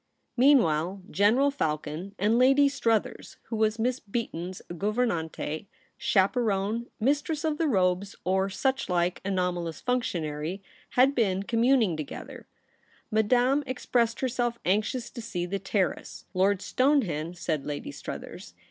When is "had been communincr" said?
10.97-12.07